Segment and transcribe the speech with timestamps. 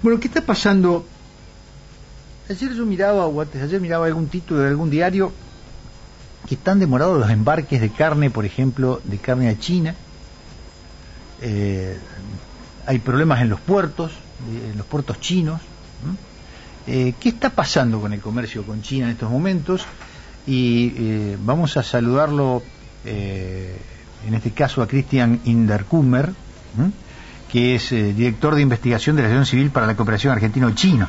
[0.00, 1.04] Bueno, ¿qué está pasando?
[2.48, 5.32] Ayer yo miraba, o antes ayer miraba algún título de algún diario
[6.48, 9.96] que están demorados los embarques de carne, por ejemplo, de carne a China.
[11.42, 11.98] Eh,
[12.86, 14.12] hay problemas en los puertos,
[14.70, 15.60] en los puertos chinos.
[16.86, 19.84] Eh, ¿Qué está pasando con el comercio con China en estos momentos?
[20.46, 22.62] Y eh, vamos a saludarlo,
[23.04, 26.32] en este caso a Christian Inderkummer,
[27.50, 31.08] que es director de investigación de la Asociación Civil para la Cooperación Argentino-Chino.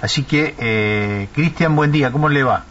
[0.00, 2.64] Así que, Cristian, buen día, ¿cómo le va?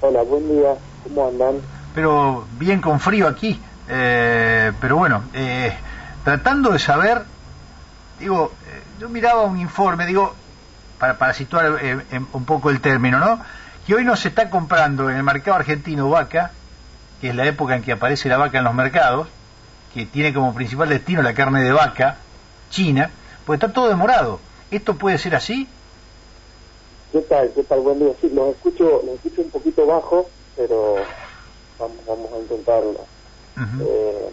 [0.00, 1.56] Hola, buen día, ¿cómo andan?
[1.92, 5.72] Pero bien con frío aquí, eh, pero bueno, eh,
[6.22, 7.24] tratando de saber,
[8.20, 10.36] digo, eh, yo miraba un informe, digo,
[11.00, 11.80] para, para situar
[12.32, 13.40] un poco el término, ¿no?
[13.86, 16.52] Que hoy no se está comprando en el mercado argentino vaca,
[17.20, 19.26] que es la época en que aparece la vaca en los mercados,
[19.94, 22.18] que tiene como principal destino la carne de vaca
[22.70, 23.10] china,
[23.46, 24.40] pues está todo demorado.
[24.70, 25.66] ¿Esto puede ser así?
[27.12, 27.50] ¿Qué tal?
[27.54, 27.80] ¿Qué tal?
[27.80, 28.12] Buen día.
[28.20, 30.96] Sí, los escucho, los escucho un poquito bajo, pero
[31.78, 33.00] vamos, vamos a intentarlo.
[33.80, 34.28] eh,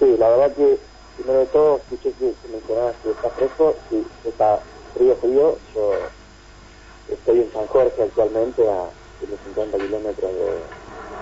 [0.00, 0.78] sí, la verdad que,
[1.16, 4.60] primero de todo, escuché que, mencionabas que está fresco, sí, está
[4.94, 5.58] frío, frío.
[5.74, 5.92] Yo
[7.08, 8.88] estoy en San Jorge actualmente, a
[9.44, 10.58] 50 kilómetros de,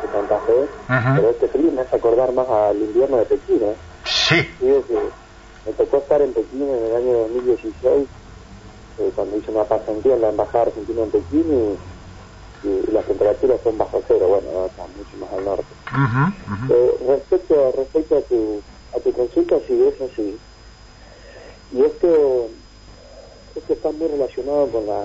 [0.02, 3.74] de, Santa Fe, pero este frío me hace acordar más al invierno de Pekín, ¿eh?
[4.04, 4.36] Sí.
[4.58, 4.82] Que
[5.66, 8.08] me tocó estar en Pekín en el año 2016
[8.98, 11.78] eh, cuando hice una pasantía en la Embajada Argentina en Pekín
[12.62, 15.64] y, las temperaturas son bajo cero, bueno, está mucho más al norte.
[16.68, 18.60] Eh, respecto, respecto a tu,
[18.96, 20.36] a tu consulta, sí, es así.
[21.72, 22.48] Y esto,
[23.54, 25.04] esto está muy relacionado con la,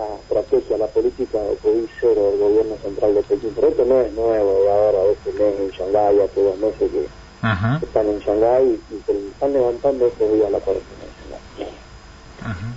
[0.00, 3.52] la estrategia, la política de cero del gobierno central de Pekín.
[3.54, 7.86] Pero esto no es nuevo, de ahora, este mes en Shanghái, hace dos meses que
[7.86, 11.04] están en Shanghái y, y están levantando estos días la cuarentena.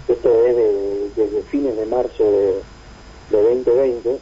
[0.07, 2.61] Esto es desde fines de marzo de,
[3.29, 4.19] 2020,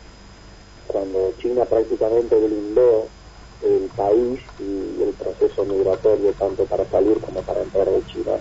[0.87, 3.07] cuando China prácticamente blindó
[3.61, 8.33] el país y el proceso migratorio tanto para salir como para entrar de China.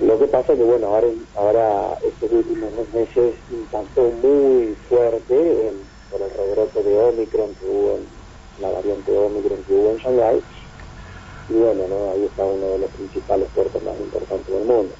[0.00, 5.72] Lo que pasa es que, bueno, ahora, ahora estos últimos meses impactó muy fuerte
[6.10, 10.42] por el rebrote de Omicron que hubo en la variante Omicron que hubo en Shanghái.
[11.48, 12.10] Y bueno, ¿no?
[12.12, 14.94] ahí está uno de los principales puertos más importantes del mundo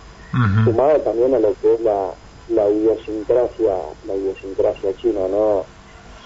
[0.65, 2.11] sumado también a lo que es la,
[2.49, 3.75] la idiosincrasia,
[4.07, 5.65] la idiosincrasia china, ¿no?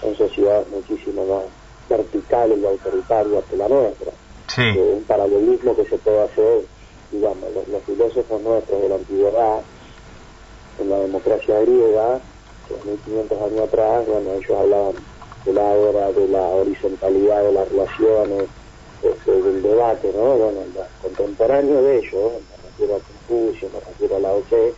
[0.01, 1.43] Son sociedades muchísimo más
[1.89, 4.11] verticales y autoritarias que la nuestra.
[4.57, 6.61] Eh, un paralelismo que se puede hacer,
[7.11, 9.61] digamos, los, filósofos nuestros de la antigüedad,
[10.79, 12.19] en la democracia griega,
[12.85, 14.93] 1500 años atrás, bueno, ellos hablaban
[15.45, 18.43] de la era de la horizontalidad de las relaciones,
[19.01, 20.35] este, del debate, ¿no?
[20.37, 20.59] Bueno,
[21.01, 22.31] contemporáneo de ellos,
[22.65, 24.73] refiero a Confucio, me refiero a la OC, eh,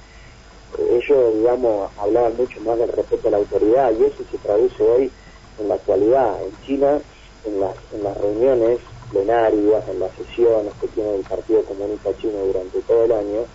[1.01, 5.11] ellos, digamos, hablaban mucho más del respeto a la autoridad y eso se traduce hoy
[5.59, 6.43] en la actualidad.
[6.43, 6.99] En China,
[7.45, 8.79] en las, en las reuniones
[9.09, 13.45] plenarias, en las sesiones que tiene el Partido Comunista Chino durante todo el año,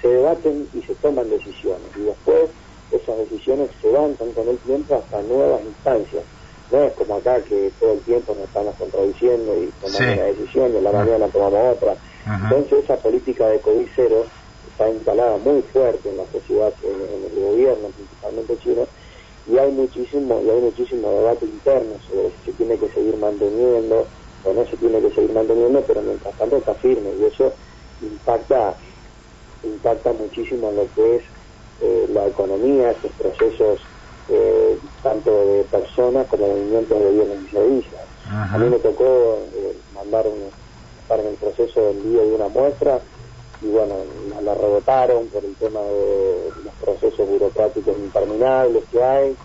[0.00, 2.50] se debaten y se toman decisiones y después
[2.92, 6.24] esas decisiones se avanzan con el tiempo hasta nuevas instancias.
[6.70, 10.72] No es como acá que todo el tiempo nos estamos contradiciendo y tomamos una decisión
[10.72, 11.96] y en la mañana tomamos otra.
[12.26, 14.24] Entonces esa política de COVID cero
[14.70, 18.86] está instalada muy fuerte en la sociedad, en, el gobierno, principalmente chino,
[19.50, 24.06] y hay muchísimo, y hay muchísimo debate interno sobre si se tiene que seguir manteniendo
[24.44, 27.52] o no se tiene que seguir manteniendo, pero mientras tanto está firme y eso
[28.00, 28.74] impacta,
[29.62, 31.22] impacta muchísimo en lo que es
[31.80, 33.80] eh, la economía, estos procesos
[34.28, 38.00] eh, tanto de personas como de movimientos de bienes y servicios.
[38.30, 40.50] A mí me tocó eh, mandar un
[41.16, 43.00] en el proceso de envío de una muestra
[43.62, 43.94] y bueno,
[44.42, 49.36] la, rebotaron por el tema de los procesos burocráticos interminables que hay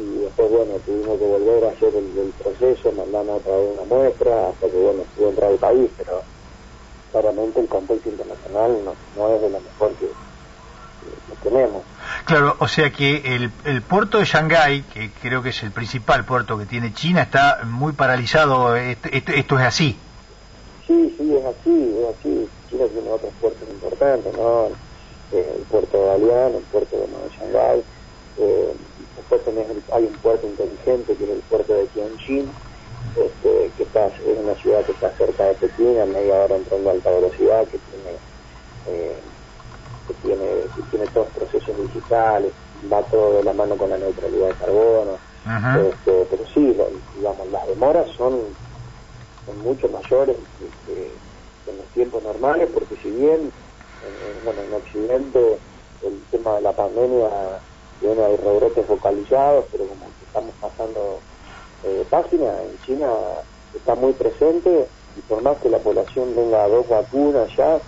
[0.00, 4.48] y después bueno, tuvimos que volver a hacer el, proceso, mandamos otra vez una muestra
[4.48, 6.22] hasta que bueno, pudo entrar al país, pero
[7.12, 8.78] claramente el contexto internacional
[9.16, 10.08] no, es de lo mejor que,
[11.42, 11.82] tenemos.
[12.26, 16.24] Claro, o sea que el, el puerto de Shanghái, que creo que es el principal
[16.24, 18.76] puerto que tiene China, está muy paralizado.
[18.76, 19.96] esto es así.
[20.86, 22.48] Sí, sí, es así, es así.
[22.68, 24.66] China tiene otros puertos importantes, ¿no?
[25.32, 27.82] El puerto de Dalian, el puerto de Nueva Shanghái.
[28.38, 28.74] Eh,
[29.50, 32.50] también hay un puerto inteligente que es el puerto de Tianjin,
[33.16, 36.90] este, que está, es una ciudad que está cerca de Pekín, a media hora entrando
[36.90, 38.16] a alta velocidad, que tiene,
[38.88, 39.16] eh,
[40.06, 42.52] que tiene, que tiene todos procesos digitales,
[42.92, 45.18] va todo de la mano con la neutralidad de carbono.
[45.88, 46.76] Este, pero sí,
[47.16, 48.40] digamos, las demoras son
[49.46, 50.36] son mucho mayores
[50.86, 51.10] que,
[51.70, 53.50] en los tiempos normales, porque si bien
[54.44, 55.58] bueno, en Occidente
[56.02, 57.28] el tema de la pandemia
[58.00, 61.20] tiene hay rebrotes focalizados, pero como estamos pasando
[61.84, 63.08] eh, página, en China
[63.74, 64.86] está muy presente
[65.16, 67.80] y por más que la población tenga dos vacunas ya,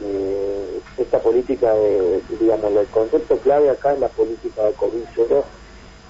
[0.00, 5.42] eh, esta política de, digamos, el concepto clave acá es la política de COVID-0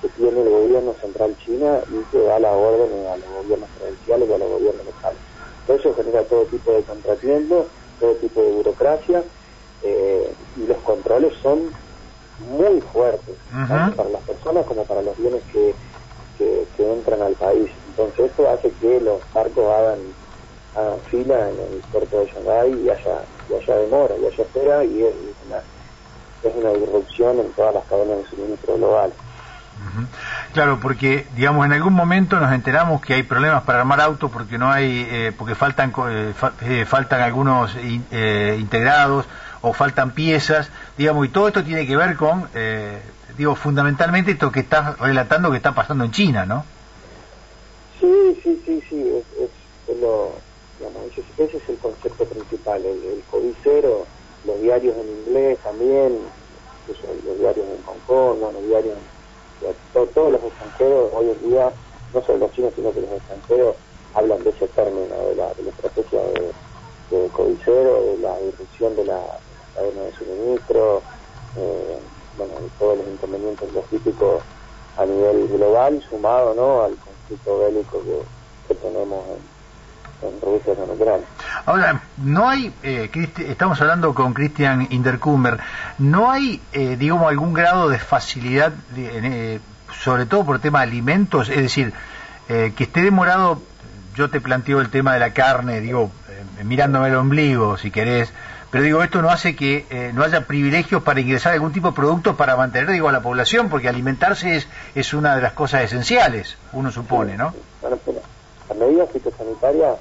[0.02, 4.28] que tiene el gobierno central china y que da la orden a los gobiernos provinciales
[4.28, 5.18] y a los gobiernos locales.
[5.66, 7.66] Eso genera todo tipo de contratiempos,
[7.98, 9.22] todo tipo de burocracia
[9.82, 11.70] eh, y los controles son
[12.40, 13.34] muy fuertes,
[13.68, 15.74] tanto para las personas como para los bienes que,
[16.38, 17.70] que, entran al país.
[17.90, 19.98] Entonces esto hace que los barcos hagan,
[21.10, 25.02] fila en el puerto de Shanghái y haya, y haya demora, y haya espera, y
[25.02, 25.14] es
[25.46, 25.58] una,
[26.44, 29.12] es una disrupción en todas las cadenas de suministro global.
[30.52, 34.58] Claro, porque digamos en algún momento nos enteramos que hay problemas para armar autos porque
[34.58, 36.32] no hay, eh, porque faltan eh,
[36.62, 39.26] eh, faltan algunos integrados
[39.60, 42.48] o faltan piezas, digamos, y todo esto tiene que ver con,
[43.38, 46.64] digo, fundamentalmente esto que estás relatando que está pasando en China, ¿no?
[48.00, 50.32] Sí, sí, sí, sí, es, lo,
[50.78, 51.02] digamos,
[51.38, 54.06] ese, es el concepto principal, el, el codicero,
[54.44, 56.18] los diarios en inglés también,
[57.24, 61.70] los diarios en Hong Kong, los diarios en todos los extranjeros hoy en día,
[62.14, 63.76] no solo los chinos, sino que los extranjeros
[64.14, 66.52] hablan de ese término, de la, de la estrategia de,
[67.16, 69.20] de codicero, de la disrupción de la
[69.82, 71.02] de suministro,
[71.56, 71.98] eh,
[72.36, 74.42] bueno, todos los inconvenientes logísticos
[74.96, 76.82] a nivel global, sumado ¿no?
[76.82, 79.24] al conflicto bélico que, tenemos
[80.22, 81.26] en, en Rusia con Ucrania.
[81.64, 83.10] Ahora, no hay, eh,
[83.46, 85.58] estamos hablando con Christian Interkummer,
[85.98, 89.60] no hay, eh, digamos, algún grado de facilidad, eh,
[90.02, 91.92] sobre todo por tema de alimentos, es decir,
[92.48, 93.60] que esté demorado,
[94.14, 96.10] yo te planteo el tema de la carne, digo,
[96.64, 98.32] mirándome el ombligo, si querés,
[98.70, 102.36] pero digo, esto no hace que no haya privilegios para ingresar algún tipo de producto
[102.36, 106.56] para mantener, digo, a la población, porque alimentarse es, es una de las cosas esenciales,
[106.72, 107.54] uno supone, ¿no?
[107.80, 107.98] Bueno,
[108.68, 109.96] la medida fitosanitaria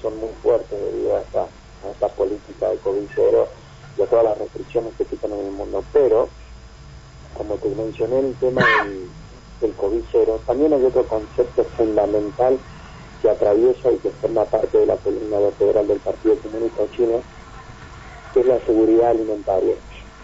[0.00, 1.46] son muy fuertes debido a esta,
[1.90, 3.46] esta política de COVID-0
[3.98, 5.84] y a todas las restricciones que existen en el mundo.
[5.92, 6.28] Pero,
[7.34, 9.08] como te mencioné, el tema del,
[9.60, 12.58] del COVID-0, también hay otro concepto fundamental
[13.20, 17.20] que atraviesa y que forma parte de la columna vertebral del Partido Comunista Chino,
[18.32, 19.74] que es la seguridad alimentaria.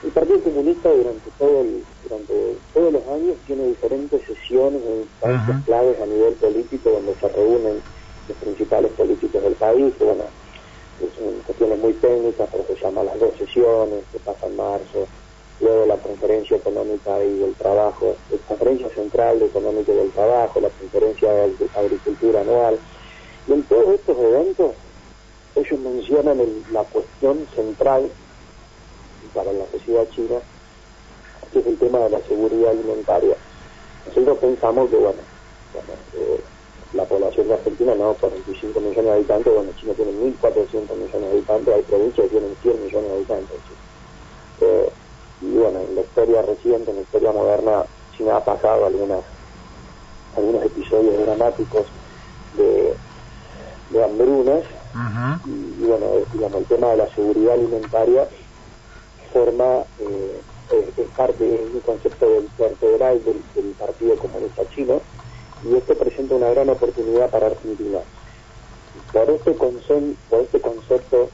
[0.03, 5.65] El Partido Comunista durante todo el, durante todos los años tiene diferentes sesiones en instancias
[5.65, 7.81] claves a nivel político donde se reúnen
[8.29, 10.25] los principales políticos del país, bueno,
[11.01, 15.06] son cuestiones muy técnicas, pero se llaman las dos sesiones, que pasa en marzo,
[15.61, 20.61] luego la conferencia económica y del trabajo, la conferencia central de económica y del trabajo,
[20.61, 22.79] la conferencia de agricultura anual,
[23.49, 24.73] y en todos estos eventos
[25.56, 26.39] ellos mencionan
[26.73, 28.11] la cuestión central
[29.33, 30.37] para la sociedad china,
[31.53, 33.37] que es el tema de la seguridad alimentaria.
[34.06, 35.19] Nosotros pensamos que, bueno,
[36.15, 36.41] eh,
[36.93, 41.31] la población de Argentina no, 45 millones de habitantes, bueno, China tiene 1.400 millones de
[41.31, 43.56] habitantes, hay provincias que tienen 100 millones de habitantes.
[44.61, 44.91] Eh,
[45.43, 47.85] y bueno, en la historia reciente, en la historia moderna,
[48.17, 51.87] China ha pasado algunos episodios dramáticos
[52.56, 54.65] de hambrunas,
[55.44, 58.29] y, bueno, digamos, el tema de la seguridad alimentaria
[59.32, 60.41] forma, eh,
[60.96, 65.01] es, parte, de un concepto del vertebral del, del Partido Comunista Chino,
[65.65, 67.98] y esto presenta una gran oportunidad para Argentina.
[69.13, 71.29] Por este, por este concepto,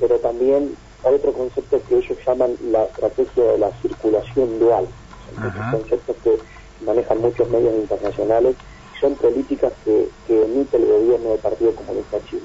[0.00, 4.86] pero también otro concepto que ellos llaman la estrategia de la circulación dual.
[5.34, 6.38] Son conceptos que
[6.84, 8.56] manejan muchos medios internacionales,
[9.00, 12.42] son políticas que, emite el gobierno del Partido Comunista Chino.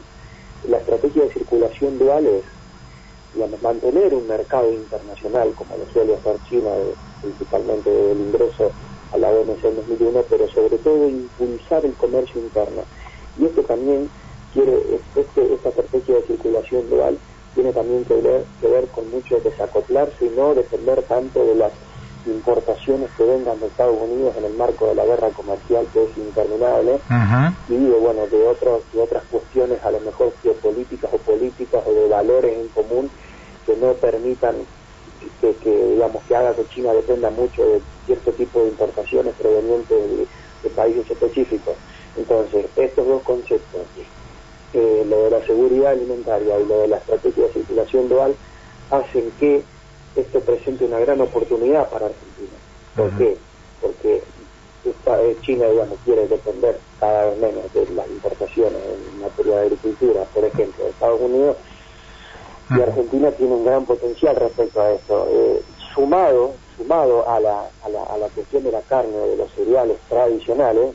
[0.68, 2.44] La estrategia de circulación dual es
[3.62, 6.70] mantener un mercado internacional como lo suele hacer China,
[7.22, 8.72] principalmente del ingreso
[9.12, 12.84] a la OMC en 2001, pero sobre todo impulsar el comercio interno.
[13.38, 14.10] Y esto también
[14.54, 14.78] quiere,
[15.16, 17.18] este, esta estrategia de circulación global
[17.56, 21.74] tiene también que ver, que ver con mucho desacoplarse y no depender tanto de las
[22.26, 26.18] importaciones que vengan de Estados Unidos en el marco de la guerra comercial que es
[26.18, 27.00] interminable
[27.70, 31.94] y de bueno de otros de otras cuestiones a lo mejor geopolíticas o políticas o
[31.94, 33.10] de valores en común
[33.66, 34.56] que no permitan
[35.42, 40.70] que, digamos que haga que China dependa mucho de cierto tipo de importaciones provenientes de,
[40.70, 41.76] países específicos.
[42.18, 43.82] Entonces, estos dos conceptos,
[44.74, 48.34] eh, lo de la seguridad alimentaria y lo de la estrategia de circulación dual,
[48.90, 49.62] hacen que
[50.16, 52.58] esto presente una gran oportunidad para Argentina.
[52.96, 53.38] ¿Por qué?
[53.82, 54.22] Porque
[54.86, 60.24] eh, China, digamos, quiere depender cada vez menos de las importaciones en materia de agricultura,
[60.34, 61.58] por ejemplo, de Estados Unidos,
[62.70, 65.28] y Argentina tiene un gran potencial respecto a esto.
[65.30, 65.62] Eh,
[65.94, 69.98] sumado sumado a la, a, la, a la cuestión de la carne de los cereales
[70.10, 70.94] tradicionales,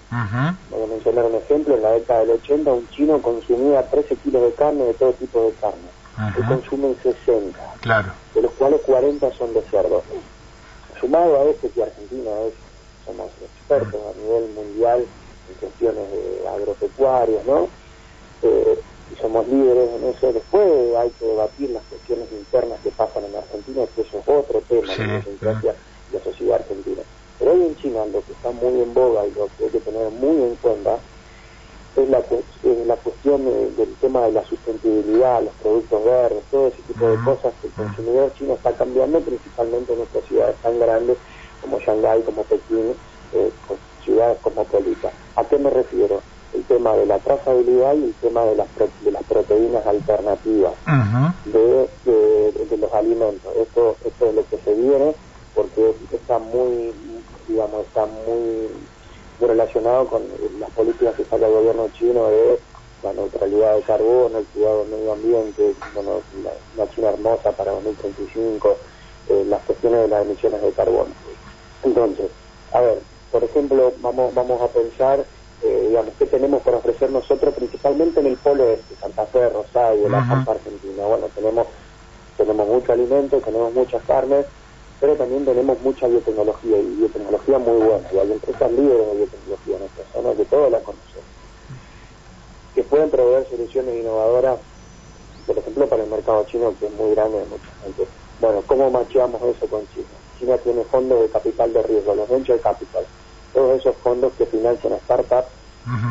[0.70, 4.42] voy a mencionar un ejemplo, en la década del 80 un chino consumía 13 kilos
[4.42, 5.88] de carne de todo tipo de carne,
[6.36, 8.12] y consumen 60, claro.
[8.34, 10.02] de los cuales 40 son de cerdo.
[11.00, 12.54] Sumado a esto que Argentina es,
[13.06, 15.06] somos expertos a nivel mundial
[15.48, 16.04] en cuestiones
[16.48, 17.68] agropecuarias, ¿no?
[18.42, 18.80] Eh,
[19.12, 20.32] y somos líderes en eso.
[20.32, 24.60] Después hay que debatir las cuestiones internas que pasan en Argentina, que eso es otro
[24.68, 25.74] tema, de la
[26.12, 27.02] la sociedad argentina.
[27.38, 29.80] Pero hoy en China lo que está muy en boga y lo que hay que
[29.80, 30.98] tener muy en cuenta
[32.02, 32.22] es la,
[32.86, 37.52] la cuestión del tema de la sustentabilidad, los productos verdes, todo ese tipo de cosas
[37.60, 41.16] que el consumidor chino está cambiando, principalmente en estas ciudades tan grandes
[41.60, 42.94] como Shanghái, como Pekín,
[43.34, 43.50] eh,
[44.04, 45.12] ciudades cosmopolitas.
[45.36, 46.20] ¿A qué me refiero?
[46.54, 48.68] el tema de la trazabilidad y el tema de las,
[49.04, 50.72] de las proteínas alternativas
[51.44, 53.54] de, de, los alimentos.
[53.56, 55.14] Esto, esto es lo que se viene
[55.54, 56.92] porque está muy,
[57.48, 58.68] digamos, está muy
[59.46, 60.22] relacionado con
[60.58, 62.58] las políticas que saca el gobierno chino de
[63.02, 67.72] la neutralidad de carbono, el cuidado del medio ambiente, bueno, la, una China hermosa para
[67.72, 68.76] 2035,
[69.28, 71.10] eh, las cuestiones de las emisiones de carbono.
[71.84, 72.30] Entonces,
[72.72, 72.98] a ver,
[73.30, 75.24] por ejemplo, vamos, vamos a pensar
[75.62, 80.08] eh, digamos, qué tenemos para ofrecer nosotros, principalmente en el polo este, Santa Fe, Rosario,
[80.08, 81.04] la Pampa Argentina.
[81.04, 81.66] Bueno, tenemos,
[82.36, 84.46] tenemos mucho alimento, tenemos muchas carnes,
[85.00, 88.08] pero también tenemos mucha biotecnología y biotecnología muy buena.
[88.12, 91.22] Y hay empresas líderes de biotecnología en esta zona que todos la conocen,
[92.74, 94.58] que pueden proveer soluciones innovadoras,
[95.46, 98.06] por ejemplo, para el mercado chino, que es muy grande de mucha gente.
[98.40, 100.06] Bueno, ¿cómo macheamos eso con China?
[100.38, 103.04] China tiene fondos de capital de riesgo, los venture capital
[103.52, 105.48] todos esos fondos que financian a startups,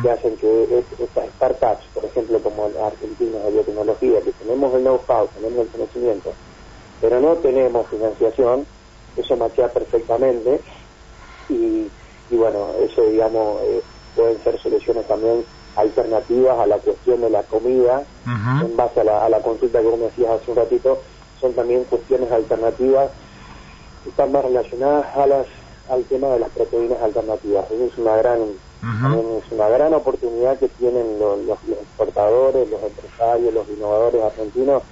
[0.02, 5.28] que hacen que estas startups, por ejemplo, como Argentina de biotecnología, que tenemos el know-how,
[5.28, 6.32] tenemos el conocimiento,
[7.00, 8.66] pero no tenemos financiación,
[9.16, 10.60] eso machea perfectamente
[11.48, 11.88] y,
[12.30, 13.82] bueno, eso digamos eh,
[14.14, 15.44] pueden ser soluciones también
[15.76, 19.86] alternativas a la cuestión de la comida, en base a la, a la consulta que
[19.86, 21.00] vos me decías hace un ratito,
[21.40, 23.10] son también cuestiones alternativas
[24.02, 25.46] que están más relacionadas a las
[25.88, 27.70] al tema de las proteínas alternativas.
[27.70, 28.38] es una gran
[29.38, 34.82] es una gran oportunidad que tienen los, los, exportadores, los empresarios, los innovadores argentinos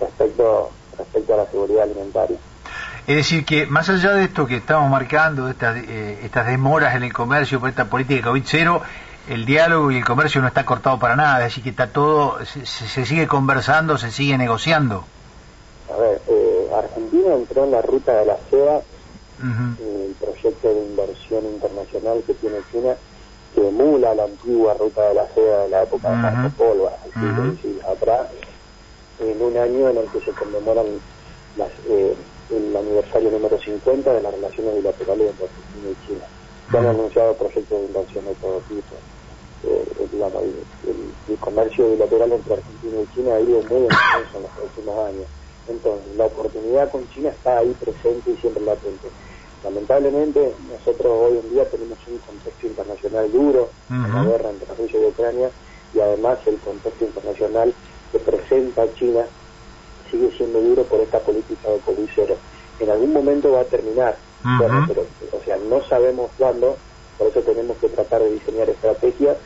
[0.00, 2.38] respecto respecto a la seguridad alimentaria.
[3.06, 7.02] Es decir, que más allá de esto que estamos marcando, estas, eh, estas demoras en
[7.02, 8.80] el comercio por esta política de COVID-0,
[9.28, 12.44] el diálogo y el comercio no está cortado para nada, es decir, que está todo,
[12.44, 15.04] se, se sigue conversando, se sigue negociando.
[15.92, 18.80] A ver, eh, Argentina entró en la ruta de la seda
[19.44, 22.94] el proyecto de inversión internacional que tiene China,
[23.54, 26.90] que emula la antigua ruta de la seda de la época de Marco Polo,
[27.92, 28.28] atrás,
[29.20, 30.86] en un año en el que se conmemoran
[31.56, 32.16] las, eh,
[32.50, 36.24] el aniversario número 50 de las relaciones bilaterales entre Argentina y China.
[36.70, 38.94] Se han anunciado proyectos de inversión de todo tipo.
[39.64, 44.52] Eh, digamos, el, comercio bilateral entre Argentina y China ha ido muy intenso en los
[44.62, 45.26] últimos años.
[45.68, 49.08] Entonces, la oportunidad con China está ahí presente y siempre latente.
[49.62, 55.00] Lamentablemente, nosotros hoy en día tenemos un contexto internacional duro, en la guerra entre Rusia
[55.00, 55.50] y Ucrania,
[55.94, 57.74] y además el contexto internacional
[58.12, 59.24] que presenta China
[60.14, 62.08] sigue siendo duro por esta política de covid
[62.78, 66.76] En algún momento va a terminar, o sea, no sabemos cuándo,
[67.18, 69.36] por eso tenemos que tratar de diseñar estrategias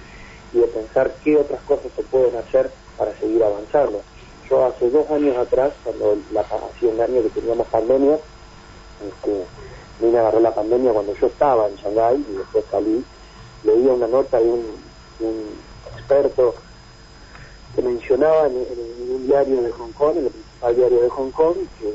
[0.52, 4.02] y de pensar qué otras cosas se pueden hacer para seguir avanzando.
[4.48, 8.18] Yo hace dos años atrás, cuando la, hacía un año que teníamos pandemia,
[9.06, 9.44] este,
[10.00, 13.04] me agarró la pandemia cuando yo estaba en Shanghái y después salí,
[13.64, 14.64] leía una nota de un,
[15.96, 16.54] experto
[17.74, 18.56] que mencionaba en,
[19.10, 21.92] un diario de Hong Kong, en el principal diario de Hong Kong, que,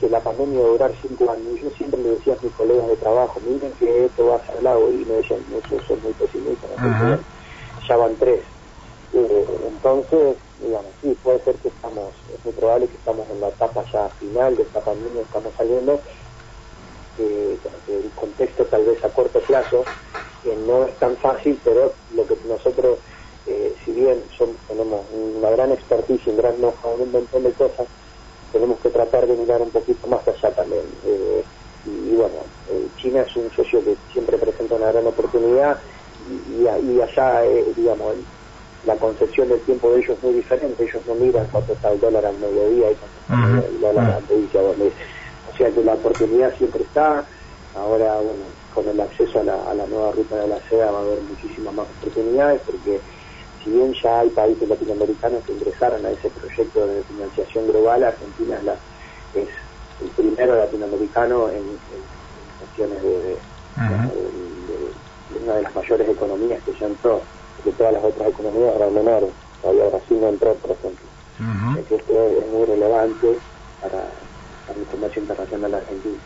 [0.00, 1.60] que la pandemia iba a durar cinco años.
[1.62, 4.62] Yo siempre le decía a mis colegas de trabajo, miren que esto va a ser
[4.62, 6.70] largo, y me decían, eso son muy pesimistas,
[7.88, 8.40] ya van tres.
[9.12, 13.48] Eh, entonces, digamos, sí, puede ser que estamos, es muy probable que estamos en la
[13.48, 16.00] etapa ya final de esta pandemia, estamos saliendo,
[17.16, 17.56] que,
[17.88, 19.84] el contexto tal vez a corto plazo
[20.42, 22.98] que no es tan fácil, pero lo que nosotros,
[23.46, 27.86] eh, si bien son, tenemos una gran expertise, un gran know-how, un montón de cosas,
[28.52, 30.84] tenemos que tratar de mirar un poquito más allá también.
[31.04, 31.44] Eh,
[31.86, 32.36] y, bueno,
[32.70, 35.78] eh, China es un socio que siempre presenta una gran oportunidad
[36.30, 37.42] y, y, allá,
[37.76, 38.14] digamos,
[38.86, 40.82] la concepción del tiempo de ellos es muy diferente.
[40.82, 44.90] Ellos no miran cuánto está el dólar al mediodía y cuánto está el dólar mediodía,
[45.52, 47.24] o sea que la oportunidad siempre está.
[47.74, 51.20] Ahora, bueno, con el acceso a la, nueva ruta de la seda va a haber
[51.22, 53.00] muchísimas más oportunidades porque
[53.64, 58.56] si bien ya hay países latinoamericanos que ingresaron a ese proyecto de financiación global, Argentina
[58.56, 58.76] es, la,
[59.34, 59.48] es
[60.02, 61.64] el primero latinoamericano en,
[62.60, 63.36] cuestiones de,
[65.42, 67.22] una de las mayores economías que ya entró,
[67.64, 69.30] que todas las otras economías eran menores,
[69.62, 71.06] todavía Brasil no entró, por ejemplo.
[71.90, 73.38] esto es muy relevante
[73.80, 74.10] para,
[74.66, 76.18] para el comercio internacional argentino.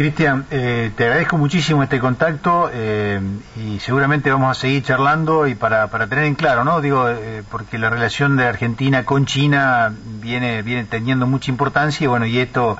[0.00, 3.20] Cristian, eh, te agradezco muchísimo este contacto eh,
[3.56, 6.80] y seguramente vamos a seguir charlando y para, para tener en claro, ¿no?
[6.80, 12.06] Digo, eh, porque la relación de Argentina con China viene, viene teniendo mucha importancia y
[12.06, 12.78] bueno, y esto,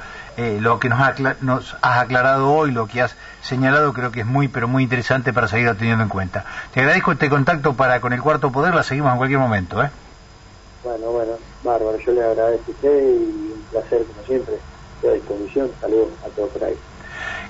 [0.61, 4.67] lo que nos, has aclarado hoy, lo que has señalado, creo que es muy, pero
[4.67, 6.47] muy interesante para seguir teniendo en cuenta.
[6.73, 9.91] Te agradezco este contacto para con el Cuarto Poder, la seguimos en cualquier momento, ¿eh?
[10.83, 14.55] Bueno, bueno, bárbaro, yo le agradezco a usted y un placer como siempre,
[14.95, 16.79] estoy a disposición, saludos a todos por ahí.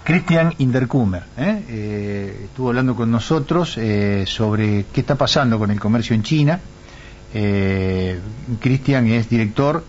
[0.05, 1.63] Cristian Inderkumer ¿eh?
[1.69, 6.61] Eh, estuvo hablando con nosotros eh, sobre qué está pasando con el comercio en China.
[8.61, 9.85] Cristian es director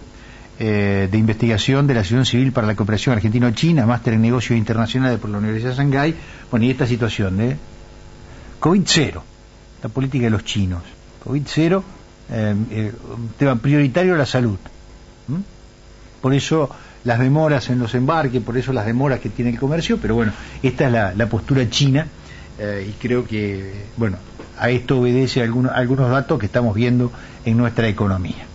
[0.59, 5.31] de investigación de la Asociación Civil para la Cooperación Argentino-China, máster en negocios internacionales por
[5.31, 6.15] la Universidad de Shanghái.
[6.51, 7.57] Bueno, y esta situación de
[8.59, 9.21] COVID-0,
[9.81, 10.83] la política de los chinos.
[11.25, 11.83] COVID-0,
[12.29, 14.59] un tema prioritario la salud.
[16.21, 16.69] Por eso
[17.03, 20.33] las demoras en los embarques, por eso las demoras que tiene el comercio, pero bueno,
[20.61, 22.07] esta es la, postura china
[22.59, 24.17] eh, y creo que, bueno,
[24.59, 27.11] a esto obedece algunos, algunos datos que estamos viendo
[27.45, 28.50] en nuestra economía.